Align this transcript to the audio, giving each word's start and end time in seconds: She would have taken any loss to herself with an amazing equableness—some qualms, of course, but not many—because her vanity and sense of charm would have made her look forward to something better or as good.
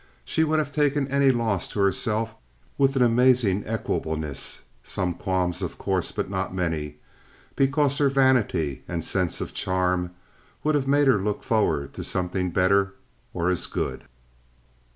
She 0.25 0.43
would 0.43 0.57
have 0.57 0.71
taken 0.71 1.07
any 1.09 1.29
loss 1.29 1.67
to 1.69 1.79
herself 1.79 2.33
with 2.75 2.95
an 2.95 3.03
amazing 3.03 3.61
equableness—some 3.67 5.13
qualms, 5.13 5.61
of 5.61 5.77
course, 5.77 6.11
but 6.11 6.27
not 6.27 6.55
many—because 6.55 7.99
her 7.99 8.09
vanity 8.09 8.83
and 8.87 9.05
sense 9.05 9.41
of 9.41 9.53
charm 9.53 10.09
would 10.63 10.73
have 10.73 10.87
made 10.87 11.07
her 11.07 11.21
look 11.21 11.43
forward 11.43 11.93
to 11.93 12.03
something 12.03 12.49
better 12.49 12.95
or 13.31 13.49
as 13.49 13.67
good. 13.67 14.05